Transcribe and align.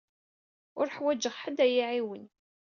Ur 0.79 0.87
uḥwaǧeɣ 0.87 1.35
ḥedd 1.41 1.59
ad 1.65 1.69
y-iɛiwen. 1.71 2.25